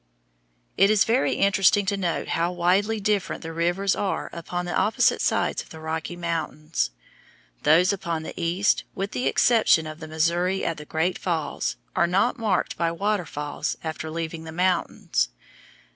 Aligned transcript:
It 0.77 0.89
is 0.89 1.03
very 1.03 1.33
interesting 1.35 1.85
to 1.85 1.95
note 1.95 2.29
how 2.29 2.51
widely 2.51 2.99
different 2.99 3.43
the 3.43 3.53
rivers 3.53 3.95
are 3.95 4.31
upon 4.33 4.65
the 4.65 4.75
opposite 4.75 5.21
sides 5.21 5.61
of 5.61 5.69
the 5.69 5.79
Rocky 5.79 6.15
Mountains. 6.15 6.89
Those 7.61 7.93
upon 7.93 8.23
the 8.23 8.33
east, 8.35 8.83
with 8.95 9.11
the 9.11 9.27
exception 9.27 9.85
of 9.85 9.99
the 9.99 10.07
Missouri 10.07 10.65
at 10.65 10.77
the 10.77 10.85
Great 10.85 11.19
Falls, 11.19 11.75
are 11.95 12.07
not 12.07 12.39
marked 12.39 12.77
by 12.79 12.91
waterfalls 12.91 13.77
after 13.83 14.09
leaving 14.09 14.43
the 14.43 14.51
mountains. 14.51 15.29